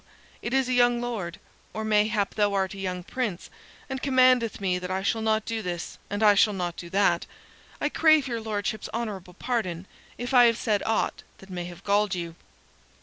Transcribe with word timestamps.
it 0.41 0.51
is 0.51 0.67
a 0.67 0.73
young 0.73 0.99
Lord 0.99 1.39
or 1.73 1.85
mayhap 1.85 2.33
thou 2.33 2.55
art 2.55 2.73
a 2.73 2.79
young 2.79 3.03
Prince 3.03 3.51
and 3.87 4.01
commandeth 4.01 4.59
me 4.59 4.79
that 4.79 4.89
I 4.89 5.03
shall 5.03 5.21
not 5.21 5.45
do 5.45 5.61
this 5.61 5.99
and 6.09 6.23
I 6.23 6.33
shall 6.33 6.53
not 6.55 6.75
do 6.75 6.89
that. 6.89 7.27
I 7.79 7.87
crave 7.87 8.27
your 8.27 8.41
Lordship's 8.41 8.89
honorable 8.95 9.35
pardon, 9.35 9.85
if 10.17 10.33
I 10.33 10.45
have 10.45 10.57
said 10.57 10.81
aught 10.87 11.21
that 11.37 11.51
may 11.51 11.65
have 11.65 11.83
galled 11.83 12.15
you." 12.15 12.33